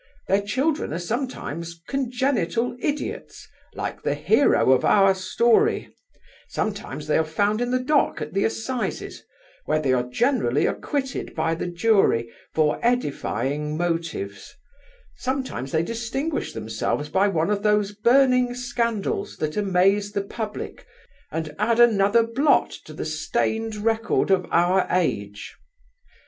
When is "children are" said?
0.41-0.97